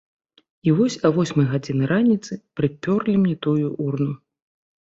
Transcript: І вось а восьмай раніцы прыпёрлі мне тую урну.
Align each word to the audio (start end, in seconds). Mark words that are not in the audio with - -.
І 0.69 0.71
вось 0.79 0.95
а 1.09 1.11
восьмай 1.17 1.61
раніцы 1.93 2.39
прыпёрлі 2.61 3.13
мне 3.27 3.35
тую 3.49 3.67
урну. 3.89 4.13